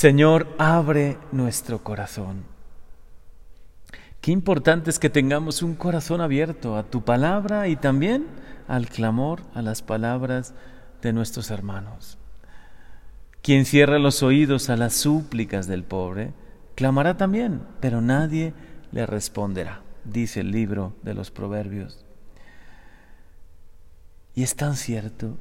Señor, 0.00 0.46
abre 0.56 1.18
nuestro 1.30 1.84
corazón. 1.84 2.44
Qué 4.22 4.32
importante 4.32 4.88
es 4.88 4.98
que 4.98 5.10
tengamos 5.10 5.60
un 5.60 5.74
corazón 5.74 6.22
abierto 6.22 6.78
a 6.78 6.84
tu 6.84 7.04
palabra 7.04 7.68
y 7.68 7.76
también 7.76 8.24
al 8.66 8.88
clamor, 8.88 9.42
a 9.52 9.60
las 9.60 9.82
palabras 9.82 10.54
de 11.02 11.12
nuestros 11.12 11.50
hermanos. 11.50 12.16
Quien 13.42 13.66
cierra 13.66 13.98
los 13.98 14.22
oídos 14.22 14.70
a 14.70 14.78
las 14.78 14.94
súplicas 14.94 15.66
del 15.66 15.84
pobre, 15.84 16.32
clamará 16.76 17.18
también, 17.18 17.60
pero 17.80 18.00
nadie 18.00 18.54
le 18.92 19.04
responderá, 19.04 19.82
dice 20.06 20.40
el 20.40 20.50
libro 20.50 20.94
de 21.02 21.12
los 21.12 21.30
Proverbios. 21.30 22.06
Y 24.34 24.44
es 24.44 24.56
tan 24.56 24.76
cierto, 24.76 25.36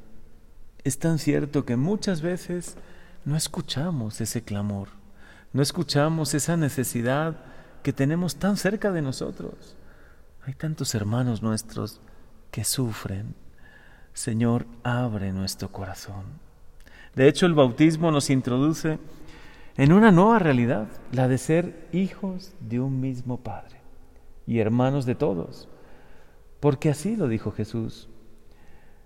es 0.84 1.00
tan 1.00 1.18
cierto 1.18 1.64
que 1.64 1.78
muchas 1.78 2.22
veces 2.22 2.76
no 3.30 3.38
escuchamos 3.38 4.22
ese 4.22 4.42
clamor, 4.42 4.88
no 5.54 5.62
escuchamos 5.62 6.34
esa 6.34 6.58
necesidad 6.58 7.36
que 7.84 7.94
tenemos 7.94 8.38
tan 8.38 8.58
cerca 8.58 8.92
de 8.92 9.04
nosotros. 9.04 9.76
Hay 10.46 10.56
tantos 10.56 10.96
hermanos 10.96 11.44
nuestros 11.44 12.02
que 12.50 12.64
sufren. 12.64 13.36
Señor, 14.14 14.66
abre 14.82 15.32
nuestro 15.32 15.72
corazón. 15.72 16.24
De 17.16 17.28
hecho, 17.28 17.46
el 17.46 17.54
bautismo 17.54 18.10
nos 18.10 18.32
introduce 18.32 18.98
en 19.78 19.94
una 19.94 20.12
nueva 20.12 20.40
realidad, 20.40 20.88
la 21.12 21.28
de 21.28 21.38
ser 21.38 21.88
hijos 21.92 22.54
de 22.60 22.80
un 22.80 23.00
mismo 23.00 23.42
Padre 23.42 23.80
y 24.48 24.58
hermanos 24.58 25.06
de 25.06 25.14
todos, 25.14 25.70
porque 26.60 26.90
así 26.90 27.16
lo 27.16 27.28
dijo 27.28 27.52
Jesús. 27.52 28.10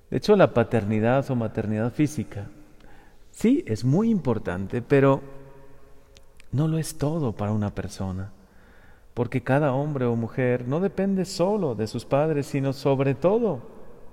De 0.09 0.15
hecho, 0.15 0.37
la 0.37 0.53
paternidad 0.53 1.29
o 1.29 1.35
maternidad 1.35 1.91
física, 1.91 2.47
sí, 3.33 3.65
es 3.67 3.83
muy 3.83 4.09
importante, 4.09 4.81
pero 4.81 5.21
no 6.53 6.69
lo 6.69 6.77
es 6.77 6.97
todo 6.97 7.33
para 7.33 7.51
una 7.51 7.75
persona 7.75 8.31
porque 9.13 9.43
cada 9.43 9.73
hombre 9.73 10.05
o 10.05 10.15
mujer 10.15 10.67
no 10.67 10.79
depende 10.79 11.25
solo 11.25 11.75
de 11.75 11.87
sus 11.87 12.05
padres, 12.05 12.47
sino 12.47 12.73
sobre 12.73 13.13
todo 13.13 13.61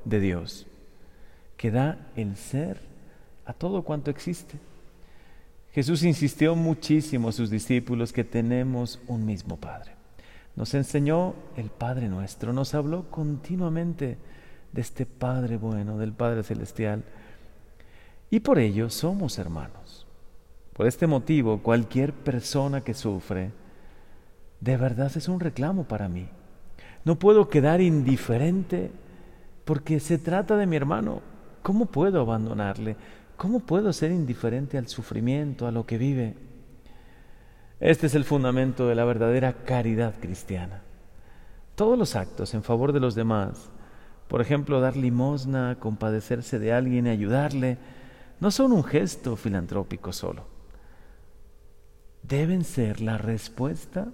de 0.04 0.20
Dios, 0.20 0.66
que 1.56 1.70
da 1.70 2.10
el 2.16 2.36
ser 2.36 2.80
a 3.46 3.52
todo 3.52 3.82
cuanto 3.82 4.10
existe. 4.10 4.58
Jesús 5.72 6.02
insistió 6.02 6.54
muchísimo 6.54 7.28
a 7.28 7.32
sus 7.32 7.48
discípulos 7.48 8.12
que 8.12 8.24
tenemos 8.24 9.00
un 9.06 9.24
mismo 9.24 9.56
Padre. 9.56 9.92
Nos 10.56 10.74
enseñó 10.74 11.34
el 11.56 11.70
Padre 11.70 12.08
nuestro, 12.08 12.52
nos 12.52 12.74
habló 12.74 13.10
continuamente 13.10 14.18
de 14.72 14.80
este 14.80 15.06
Padre 15.06 15.56
bueno, 15.56 15.96
del 15.96 16.12
Padre 16.12 16.42
celestial, 16.42 17.04
y 18.30 18.40
por 18.40 18.58
ello 18.58 18.88
somos 18.90 19.38
hermanos. 19.38 20.06
Por 20.72 20.86
este 20.86 21.06
motivo, 21.06 21.58
cualquier 21.58 22.12
persona 22.14 22.82
que 22.82 22.94
sufre, 22.94 23.50
de 24.60 24.76
verdad 24.76 25.10
es 25.14 25.28
un 25.28 25.40
reclamo 25.40 25.84
para 25.84 26.08
mí. 26.08 26.28
No 27.04 27.18
puedo 27.18 27.48
quedar 27.48 27.80
indiferente 27.80 28.90
porque 29.64 30.00
se 30.00 30.18
trata 30.18 30.56
de 30.56 30.66
mi 30.66 30.76
hermano. 30.76 31.22
¿Cómo 31.62 31.86
puedo 31.86 32.20
abandonarle? 32.20 32.96
¿Cómo 33.36 33.60
puedo 33.60 33.92
ser 33.92 34.10
indiferente 34.10 34.78
al 34.78 34.86
sufrimiento, 34.88 35.66
a 35.66 35.72
lo 35.72 35.86
que 35.86 35.98
vive? 35.98 36.36
Este 37.80 38.06
es 38.06 38.14
el 38.14 38.24
fundamento 38.24 38.86
de 38.86 38.94
la 38.94 39.04
verdadera 39.04 39.54
caridad 39.64 40.14
cristiana. 40.20 40.82
Todos 41.74 41.98
los 41.98 42.14
actos 42.16 42.52
en 42.52 42.62
favor 42.62 42.92
de 42.92 43.00
los 43.00 43.14
demás, 43.14 43.70
por 44.28 44.42
ejemplo, 44.42 44.80
dar 44.80 44.96
limosna, 44.96 45.78
compadecerse 45.80 46.58
de 46.58 46.74
alguien 46.74 47.06
y 47.06 47.10
ayudarle, 47.10 47.78
no 48.40 48.50
son 48.50 48.72
un 48.72 48.82
gesto 48.82 49.36
filantrópico 49.36 50.12
solo. 50.12 50.46
Deben 52.22 52.64
ser 52.64 53.00
la 53.00 53.18
respuesta 53.18 54.08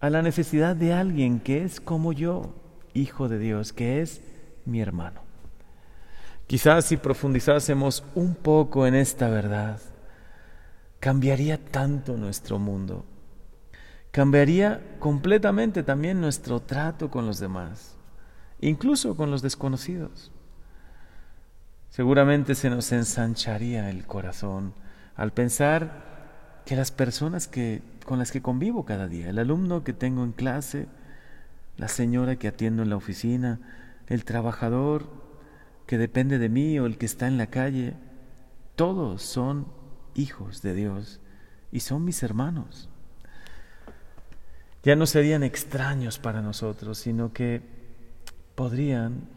a 0.00 0.10
la 0.10 0.22
necesidad 0.22 0.74
de 0.74 0.92
alguien 0.92 1.38
que 1.38 1.64
es 1.64 1.80
como 1.80 2.12
yo, 2.12 2.54
hijo 2.92 3.28
de 3.28 3.38
Dios, 3.38 3.72
que 3.72 4.02
es 4.02 4.22
mi 4.64 4.80
hermano. 4.80 5.20
Quizás 6.48 6.86
si 6.86 6.96
profundizásemos 6.96 8.04
un 8.14 8.34
poco 8.34 8.86
en 8.86 8.96
esta 8.96 9.28
verdad, 9.28 9.80
cambiaría 10.98 11.58
tanto 11.58 12.16
nuestro 12.16 12.58
mundo, 12.58 13.04
cambiaría 14.10 14.80
completamente 14.98 15.82
también 15.82 16.20
nuestro 16.20 16.60
trato 16.60 17.10
con 17.10 17.26
los 17.26 17.38
demás, 17.38 17.96
incluso 18.60 19.16
con 19.16 19.30
los 19.30 19.40
desconocidos. 19.42 20.32
Seguramente 21.92 22.54
se 22.54 22.70
nos 22.70 22.90
ensancharía 22.90 23.90
el 23.90 24.06
corazón 24.06 24.72
al 25.14 25.30
pensar 25.34 26.62
que 26.64 26.74
las 26.74 26.90
personas 26.90 27.48
que, 27.48 27.82
con 28.06 28.18
las 28.18 28.32
que 28.32 28.40
convivo 28.40 28.86
cada 28.86 29.08
día, 29.08 29.28
el 29.28 29.38
alumno 29.38 29.84
que 29.84 29.92
tengo 29.92 30.24
en 30.24 30.32
clase, 30.32 30.86
la 31.76 31.88
señora 31.88 32.36
que 32.36 32.48
atiendo 32.48 32.82
en 32.82 32.88
la 32.88 32.96
oficina, 32.96 33.60
el 34.06 34.24
trabajador 34.24 35.06
que 35.86 35.98
depende 35.98 36.38
de 36.38 36.48
mí 36.48 36.78
o 36.78 36.86
el 36.86 36.96
que 36.96 37.04
está 37.04 37.26
en 37.26 37.36
la 37.36 37.48
calle, 37.48 37.92
todos 38.74 39.20
son 39.20 39.66
hijos 40.14 40.62
de 40.62 40.72
Dios 40.72 41.20
y 41.72 41.80
son 41.80 42.06
mis 42.06 42.22
hermanos. 42.22 42.88
Ya 44.82 44.96
no 44.96 45.04
serían 45.04 45.42
extraños 45.42 46.18
para 46.18 46.40
nosotros, 46.40 46.96
sino 46.96 47.34
que 47.34 47.60
podrían 48.54 49.28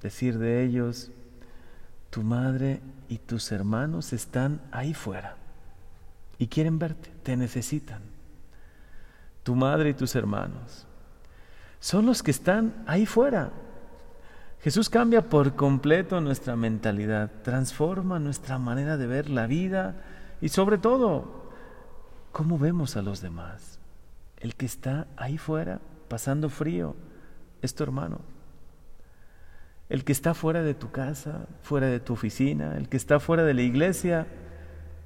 decir 0.00 0.38
de 0.38 0.62
ellos, 0.62 1.10
tu 2.16 2.22
madre 2.22 2.80
y 3.10 3.18
tus 3.18 3.52
hermanos 3.52 4.14
están 4.14 4.62
ahí 4.72 4.94
fuera 4.94 5.36
y 6.38 6.46
quieren 6.46 6.78
verte, 6.78 7.12
te 7.22 7.36
necesitan. 7.36 8.00
Tu 9.42 9.54
madre 9.54 9.90
y 9.90 9.92
tus 9.92 10.14
hermanos 10.14 10.86
son 11.78 12.06
los 12.06 12.22
que 12.22 12.30
están 12.30 12.82
ahí 12.86 13.04
fuera. 13.04 13.50
Jesús 14.62 14.88
cambia 14.88 15.28
por 15.28 15.56
completo 15.56 16.18
nuestra 16.22 16.56
mentalidad, 16.56 17.30
transforma 17.42 18.18
nuestra 18.18 18.58
manera 18.58 18.96
de 18.96 19.06
ver 19.06 19.28
la 19.28 19.46
vida 19.46 19.96
y 20.40 20.48
sobre 20.48 20.78
todo 20.78 21.50
cómo 22.32 22.58
vemos 22.58 22.96
a 22.96 23.02
los 23.02 23.20
demás. 23.20 23.78
El 24.38 24.54
que 24.54 24.64
está 24.64 25.06
ahí 25.18 25.36
fuera 25.36 25.82
pasando 26.08 26.48
frío 26.48 26.96
es 27.60 27.74
tu 27.74 27.82
hermano. 27.82 28.35
El 29.88 30.04
que 30.04 30.12
está 30.12 30.34
fuera 30.34 30.62
de 30.62 30.74
tu 30.74 30.90
casa, 30.90 31.46
fuera 31.62 31.86
de 31.86 32.00
tu 32.00 32.14
oficina, 32.14 32.76
el 32.76 32.88
que 32.88 32.96
está 32.96 33.20
fuera 33.20 33.44
de 33.44 33.54
la 33.54 33.62
iglesia, 33.62 34.26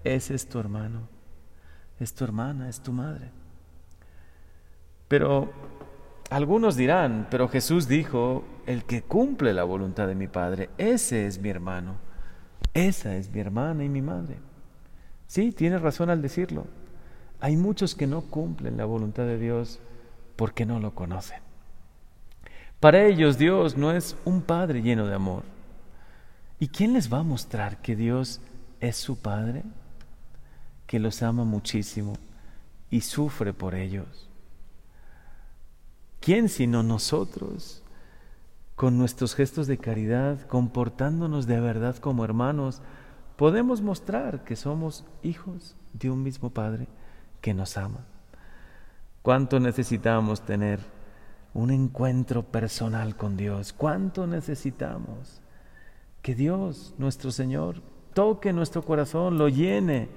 ese 0.05 0.35
es 0.35 0.49
tu 0.49 0.59
hermano 0.59 1.09
es 2.01 2.15
tu 2.15 2.25
hermana, 2.25 2.69
es 2.69 2.81
tu 2.81 2.93
madre. 2.93 3.31
Pero 5.07 5.53
algunos 6.31 6.77
dirán, 6.77 7.29
pero 7.31 7.49
Jesús 7.49 7.87
dijo, 7.87 8.45
el 8.67 8.85
que 8.85 9.03
cumple 9.03 9.53
la 9.53 9.65
voluntad 9.65 10.09
de 10.09 10.15
mi 10.15 10.27
Padre, 10.27 10.71
ese 10.79 11.27
es 11.27 11.39
mi 11.39 11.51
hermano, 11.51 11.97
esa 12.73 13.17
es 13.17 13.31
mi 13.31 13.41
hermana 13.41 13.85
y 13.85 13.89
mi 13.89 14.01
madre. 14.01 14.39
Sí, 15.27 15.53
tienes 15.53 15.83
razón 15.83 16.11
al 16.11 16.23
decirlo. 16.23 16.67
Hay 17.41 17.57
muchos 17.57 17.95
que 17.95 18.07
no 18.07 18.23
cumplen 18.23 18.77
la 18.77 18.85
voluntad 18.85 19.25
de 19.25 19.39
Dios 19.39 19.79
porque 20.37 20.67
no 20.67 20.81
lo 20.81 20.95
conocen. 20.95 21.50
Para 22.81 23.05
ellos 23.05 23.39
Dios 23.39 23.77
no 23.77 23.93
es 23.93 24.17
un 24.25 24.43
Padre 24.43 24.83
lleno 24.83 25.07
de 25.07 25.15
amor. 25.15 25.45
¿Y 26.59 26.69
quién 26.69 26.95
les 26.95 27.13
va 27.13 27.19
a 27.19 27.23
mostrar 27.23 27.81
que 27.83 27.95
Dios 27.95 28.41
es 28.81 28.97
su 28.97 29.21
Padre? 29.21 29.63
que 30.91 30.99
los 30.99 31.23
ama 31.23 31.45
muchísimo 31.45 32.15
y 32.91 33.03
sufre 33.03 33.53
por 33.53 33.77
ellos. 33.77 34.29
¿Quién 36.19 36.49
sino 36.49 36.83
nosotros, 36.83 37.85
con 38.75 38.99
nuestros 38.99 39.37
gestos 39.37 39.69
de 39.69 39.79
caridad, 39.79 40.41
comportándonos 40.49 41.47
de 41.47 41.61
verdad 41.61 41.95
como 41.99 42.25
hermanos, 42.25 42.83
podemos 43.37 43.83
mostrar 43.83 44.43
que 44.43 44.57
somos 44.57 45.05
hijos 45.23 45.77
de 45.93 46.11
un 46.11 46.25
mismo 46.25 46.51
Padre 46.51 46.89
que 47.41 47.55
nos 47.55 47.77
ama? 47.77 48.05
¿Cuánto 49.23 49.61
necesitamos 49.61 50.41
tener 50.41 50.81
un 51.55 51.71
encuentro 51.71 52.45
personal 52.45 53.17
con 53.17 53.37
Dios? 53.37 53.73
¿Cuánto 53.73 54.27
necesitamos 54.27 55.41
que 56.23 56.35
Dios, 56.35 56.95
nuestro 56.99 57.31
Señor, 57.31 57.83
toque 58.15 58.53
nuestro 58.53 58.83
corazón, 58.83 59.39
lo 59.39 59.49
llene? 59.49 60.09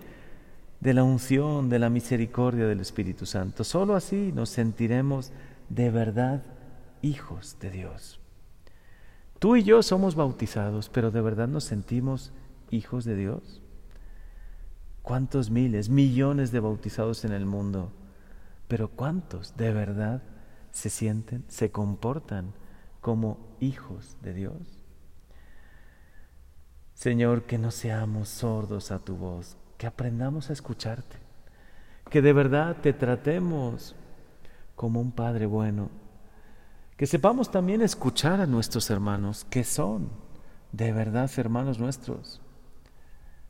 de 0.83 0.93
la 0.93 1.05
unción, 1.05 1.69
de 1.69 1.79
la 1.79 1.89
misericordia 1.89 2.67
del 2.67 2.81
Espíritu 2.81 3.25
Santo. 3.25 3.63
Solo 3.63 3.95
así 3.95 4.33
nos 4.35 4.49
sentiremos 4.49 5.31
de 5.69 5.89
verdad 5.89 6.43
hijos 7.01 7.57
de 7.61 7.69
Dios. 7.69 8.19
Tú 9.39 9.55
y 9.55 9.63
yo 9.63 9.81
somos 9.81 10.15
bautizados, 10.15 10.89
pero 10.89 11.09
¿de 11.09 11.21
verdad 11.21 11.47
nos 11.47 11.63
sentimos 11.63 12.33
hijos 12.69 13.05
de 13.05 13.15
Dios? 13.15 13.61
¿Cuántos 15.01 15.49
miles, 15.51 15.87
millones 15.87 16.51
de 16.51 16.59
bautizados 16.59 17.23
en 17.23 17.31
el 17.31 17.45
mundo? 17.45 17.93
Pero 18.67 18.89
¿cuántos 18.89 19.55
de 19.55 19.71
verdad 19.71 20.21
se 20.73 20.89
sienten, 20.89 21.45
se 21.47 21.71
comportan 21.71 22.51
como 22.99 23.37
hijos 23.61 24.17
de 24.21 24.33
Dios? 24.33 24.79
Señor, 26.95 27.43
que 27.43 27.57
no 27.57 27.71
seamos 27.71 28.27
sordos 28.27 28.91
a 28.91 28.99
tu 28.99 29.15
voz, 29.15 29.55
que 29.77 29.87
aprendamos 29.87 30.49
a 30.49 30.53
escucharte, 30.53 31.17
que 32.09 32.21
de 32.21 32.33
verdad 32.33 32.77
te 32.81 32.91
tratemos 32.91 33.95
como 34.75 34.99
un 34.99 35.11
Padre 35.11 35.45
bueno, 35.45 35.89
que 36.97 37.05
sepamos 37.05 37.51
también 37.51 37.81
escuchar 37.81 38.41
a 38.41 38.47
nuestros 38.47 38.89
hermanos, 38.89 39.45
que 39.45 39.63
son 39.63 40.09
de 40.71 40.91
verdad 40.91 41.29
hermanos 41.37 41.79
nuestros, 41.79 42.41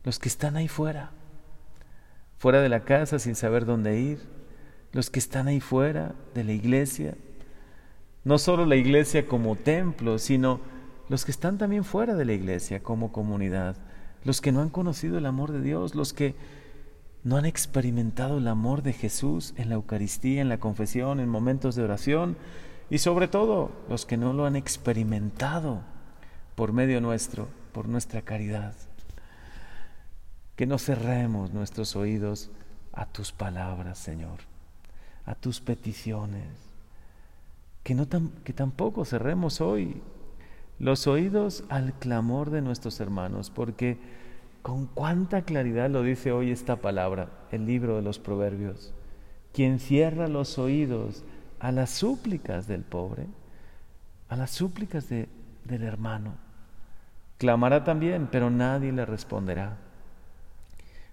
los 0.03 0.19
que 0.19 0.27
están 0.27 0.57
ahí 0.57 0.67
fuera, 0.67 1.11
fuera 2.37 2.59
de 2.59 2.69
la 2.69 2.83
casa 2.83 3.17
sin 3.19 3.35
saber 3.35 3.65
dónde 3.65 3.99
ir, 3.99 4.42
los 4.93 5.09
que 5.09 5.19
están 5.19 5.47
ahí 5.47 5.59
fuera 5.59 6.15
de 6.33 6.43
la 6.43 6.53
iglesia, 6.53 7.15
no 8.23 8.37
solo 8.37 8.65
la 8.65 8.77
iglesia 8.77 9.25
como 9.27 9.55
templo, 9.55 10.17
sino 10.19 10.61
los 11.09 11.25
que 11.25 11.31
están 11.31 11.57
también 11.57 11.83
fuera 11.83 12.15
de 12.15 12.25
la 12.25 12.33
iglesia 12.33 12.81
como 12.81 13.11
comunidad, 13.11 13.75
los 14.23 14.39
que 14.39 14.51
no 14.53 14.61
han 14.61 14.69
conocido 14.69 15.17
el 15.17 15.25
amor 15.25 15.51
de 15.51 15.61
Dios, 15.61 15.95
los 15.95 16.13
que 16.13 16.35
no 17.23 17.37
han 17.37 17.45
experimentado 17.45 18.37
el 18.37 18.47
amor 18.47 18.83
de 18.83 18.93
Jesús 18.93 19.53
en 19.57 19.69
la 19.69 19.75
Eucaristía, 19.75 20.41
en 20.41 20.49
la 20.49 20.59
confesión, 20.59 21.19
en 21.19 21.27
momentos 21.27 21.75
de 21.75 21.83
oración, 21.83 22.37
y 22.89 22.99
sobre 22.99 23.27
todo 23.27 23.71
los 23.89 24.05
que 24.05 24.17
no 24.17 24.31
lo 24.31 24.45
han 24.45 24.55
experimentado 24.55 25.81
por 26.55 26.71
medio 26.71 27.01
nuestro, 27.01 27.47
por 27.71 27.87
nuestra 27.87 28.21
caridad. 28.21 28.75
Que 30.55 30.67
no 30.67 30.77
cerremos 30.77 31.51
nuestros 31.51 31.95
oídos 31.95 32.51
a 32.91 33.07
tus 33.07 33.31
palabras, 33.31 33.97
Señor, 33.97 34.52
a 35.25 35.35
tus 35.35 35.61
peticiones. 35.61 36.47
Que, 37.83 37.95
no 37.95 38.07
que 38.43 38.53
tampoco 38.53 39.05
cerremos 39.05 39.61
hoy 39.61 40.01
los 40.79 41.07
oídos 41.07 41.63
al 41.69 41.93
clamor 41.93 42.49
de 42.49 42.61
nuestros 42.61 42.99
hermanos, 42.99 43.49
porque 43.49 43.97
con 44.61 44.87
cuánta 44.87 45.43
claridad 45.43 45.89
lo 45.89 46.03
dice 46.03 46.31
hoy 46.31 46.51
esta 46.51 46.77
palabra, 46.77 47.29
el 47.51 47.65
libro 47.65 47.97
de 47.97 48.01
los 48.01 48.19
Proverbios. 48.19 48.93
Quien 49.53 49.79
cierra 49.79 50.27
los 50.27 50.57
oídos 50.57 51.23
a 51.59 51.71
las 51.71 51.89
súplicas 51.91 52.67
del 52.67 52.81
pobre, 52.81 53.27
a 54.29 54.35
las 54.35 54.51
súplicas 54.51 55.09
del 55.09 55.27
hermano, 55.83 56.35
clamará 57.37 57.83
también, 57.83 58.27
pero 58.31 58.49
nadie 58.49 58.91
le 58.91 59.05
responderá. 59.05 59.77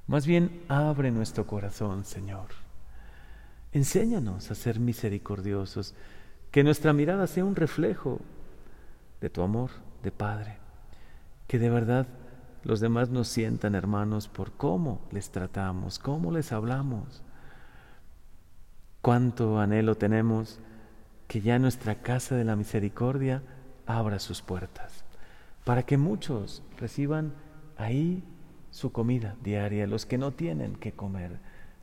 Más 0.07 0.27
bien 0.27 0.63
abre 0.69 1.11
nuestro 1.11 1.47
corazón, 1.47 2.05
Señor. 2.05 2.70
Enséñanos 3.73 4.51
a 4.51 4.55
ser 4.55 4.81
misericordiosos, 4.81 5.95
que 6.51 6.65
nuestra 6.65 6.93
mirada 6.93 7.27
sea 7.27 7.45
un 7.45 7.55
reflejo 7.55 8.21
de 9.21 9.31
tu 9.31 9.43
amor 9.43 9.71
de 10.03 10.11
Padre. 10.11 10.57
Que 11.47 11.59
de 11.59 11.71
verdad 11.71 12.07
los 12.65 12.81
demás 12.81 13.11
nos 13.11 13.29
sientan 13.29 13.75
hermanos 13.75 14.29
por 14.29 14.53
cómo 14.53 15.01
les 15.13 15.31
tratamos, 15.31 15.99
cómo 15.99 16.33
les 16.33 16.53
hablamos. 16.53 17.23
Cuánto 19.03 19.61
anhelo 19.61 19.95
tenemos 19.95 20.59
que 21.29 21.41
ya 21.41 21.59
nuestra 21.59 22.03
casa 22.03 22.35
de 22.35 22.45
la 22.45 22.57
misericordia 22.57 23.43
abra 23.87 24.19
sus 24.19 24.43
puertas, 24.43 25.05
para 25.65 25.85
que 25.85 25.97
muchos 25.97 26.63
reciban 26.77 27.35
ahí 27.77 28.25
su 28.71 28.93
comida 28.93 29.37
diaria, 29.43 29.87
los 29.87 30.07
que 30.07 30.19
no 30.19 30.33
tienen 30.33 30.75
que 30.75 30.93
comer, 30.93 31.39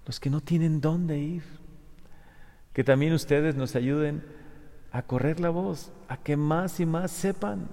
los 0.05 0.19
que 0.19 0.29
no 0.29 0.41
tienen 0.41 0.81
dónde 0.81 1.17
ir. 1.19 1.43
Que 2.77 2.83
también 2.83 3.11
ustedes 3.13 3.55
nos 3.55 3.75
ayuden 3.75 4.23
a 4.91 5.01
correr 5.01 5.39
la 5.39 5.49
voz, 5.49 5.91
a 6.09 6.17
que 6.17 6.37
más 6.37 6.79
y 6.79 6.85
más 6.85 7.09
sepan 7.09 7.69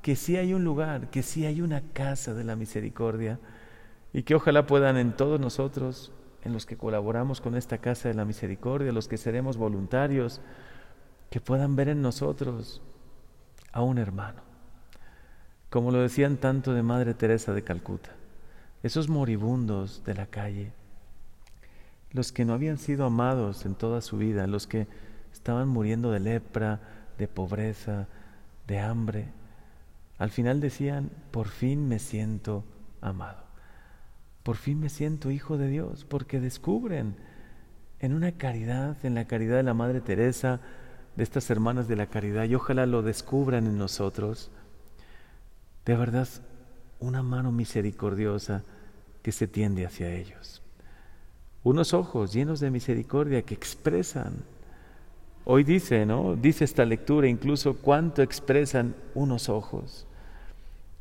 que 0.00 0.14
sí 0.14 0.36
hay 0.36 0.54
un 0.54 0.62
lugar, 0.62 1.10
que 1.10 1.24
sí 1.24 1.44
hay 1.44 1.60
una 1.60 1.82
casa 1.92 2.34
de 2.34 2.44
la 2.44 2.54
misericordia 2.54 3.40
y 4.12 4.22
que 4.22 4.36
ojalá 4.36 4.64
puedan 4.64 4.96
en 4.96 5.16
todos 5.16 5.40
nosotros, 5.40 6.12
en 6.44 6.52
los 6.52 6.66
que 6.66 6.76
colaboramos 6.76 7.40
con 7.40 7.56
esta 7.56 7.78
casa 7.78 8.08
de 8.08 8.14
la 8.14 8.24
misericordia, 8.24 8.92
los 8.92 9.08
que 9.08 9.16
seremos 9.16 9.56
voluntarios, 9.56 10.40
que 11.30 11.40
puedan 11.40 11.74
ver 11.74 11.88
en 11.88 12.00
nosotros 12.00 12.80
a 13.72 13.82
un 13.82 13.98
hermano, 13.98 14.42
como 15.68 15.90
lo 15.90 15.98
decían 15.98 16.36
tanto 16.36 16.74
de 16.74 16.84
Madre 16.84 17.14
Teresa 17.14 17.54
de 17.54 17.64
Calcuta, 17.64 18.10
esos 18.84 19.08
moribundos 19.08 20.04
de 20.04 20.14
la 20.14 20.26
calle, 20.26 20.72
los 22.14 22.32
que 22.32 22.44
no 22.44 22.54
habían 22.54 22.78
sido 22.78 23.04
amados 23.04 23.66
en 23.66 23.74
toda 23.74 24.00
su 24.00 24.16
vida, 24.16 24.46
los 24.46 24.66
que 24.66 24.86
estaban 25.32 25.68
muriendo 25.68 26.12
de 26.12 26.20
lepra, 26.20 26.80
de 27.18 27.28
pobreza, 27.28 28.06
de 28.66 28.78
hambre. 28.78 29.28
Al 30.16 30.30
final 30.30 30.60
decían, 30.60 31.10
por 31.32 31.48
fin 31.48 31.88
me 31.88 31.98
siento 31.98 32.64
amado, 33.00 33.44
por 34.44 34.56
fin 34.56 34.78
me 34.78 34.88
siento 34.88 35.32
hijo 35.32 35.58
de 35.58 35.68
Dios, 35.68 36.04
porque 36.04 36.40
descubren 36.40 37.16
en 37.98 38.14
una 38.14 38.32
caridad, 38.32 38.96
en 39.04 39.16
la 39.16 39.26
caridad 39.26 39.56
de 39.56 39.64
la 39.64 39.74
Madre 39.74 40.00
Teresa, 40.00 40.60
de 41.16 41.24
estas 41.24 41.50
hermanas 41.50 41.88
de 41.88 41.96
la 41.96 42.06
caridad, 42.06 42.44
y 42.44 42.54
ojalá 42.54 42.86
lo 42.86 43.02
descubran 43.02 43.66
en 43.66 43.76
nosotros, 43.76 44.52
de 45.84 45.96
verdad, 45.96 46.28
una 47.00 47.24
mano 47.24 47.50
misericordiosa 47.50 48.62
que 49.22 49.32
se 49.32 49.48
tiende 49.48 49.84
hacia 49.84 50.14
ellos. 50.14 50.63
Unos 51.64 51.94
ojos 51.94 52.32
llenos 52.32 52.60
de 52.60 52.70
misericordia 52.70 53.42
que 53.42 53.54
expresan 53.54 54.44
Hoy 55.46 55.62
dice, 55.62 56.06
¿no? 56.06 56.36
Dice 56.36 56.64
esta 56.64 56.86
lectura 56.86 57.28
incluso 57.28 57.76
cuánto 57.76 58.22
expresan 58.22 58.96
unos 59.14 59.50
ojos, 59.50 60.06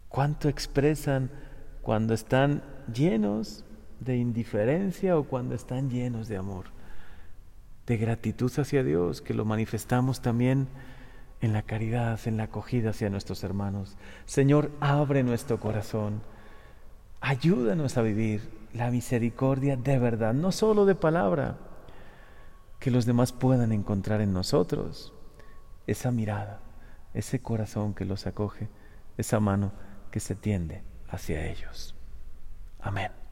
cuánto 0.09 0.49
expresan 0.49 1.31
cuando 1.81 2.13
están 2.13 2.61
llenos 2.93 3.63
de 4.01 4.17
indiferencia 4.17 5.17
o 5.17 5.23
cuando 5.23 5.55
están 5.55 5.89
llenos 5.89 6.27
de 6.27 6.35
amor, 6.35 6.65
de 7.87 7.95
gratitud 7.95 8.51
hacia 8.57 8.83
Dios, 8.83 9.21
que 9.21 9.33
lo 9.33 9.45
manifestamos 9.45 10.21
también 10.21 10.67
en 11.39 11.53
la 11.53 11.61
caridad, 11.61 12.19
en 12.25 12.35
la 12.35 12.43
acogida 12.43 12.89
hacia 12.89 13.09
nuestros 13.09 13.45
hermanos. 13.45 13.95
Señor, 14.25 14.71
abre 14.81 15.23
nuestro 15.23 15.57
corazón, 15.61 16.21
ayúdanos 17.21 17.97
a 17.97 18.01
vivir 18.01 18.41
la 18.73 18.89
misericordia 18.89 19.77
de 19.77 19.99
verdad, 19.99 20.33
no 20.33 20.51
solo 20.51 20.85
de 20.85 20.95
palabra 20.95 21.57
que 22.79 22.91
los 22.91 23.05
demás 23.05 23.31
puedan 23.31 23.71
encontrar 23.71 24.19
en 24.21 24.33
nosotros 24.33 25.13
esa 25.87 26.11
mirada, 26.11 26.59
ese 27.13 27.41
corazón 27.41 27.93
que 27.93 28.05
los 28.05 28.27
acoge, 28.27 28.69
esa 29.17 29.39
mano 29.39 29.71
que 30.11 30.19
se 30.19 30.35
tiende 30.35 30.83
hacia 31.07 31.45
ellos. 31.45 31.95
Amén. 32.81 33.22